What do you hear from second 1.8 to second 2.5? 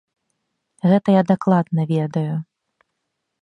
ведаю.